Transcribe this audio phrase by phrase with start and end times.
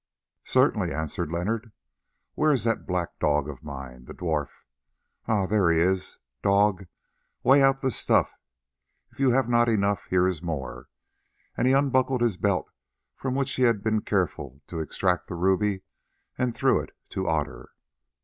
[0.45, 1.71] "Certainly," answered Leonard.
[2.33, 4.63] "Where is that black dog of mine, the dwarf?
[5.27, 5.45] Ah!
[5.45, 6.17] there he is.
[6.41, 6.87] Dog,
[7.43, 8.33] weigh out the stuff;
[9.11, 10.87] if you have not enough, here is more."
[11.55, 12.71] And he unbuckled his belt,
[13.15, 15.83] from which he had been careful to extract the ruby,
[16.35, 17.69] and threw it to Otter.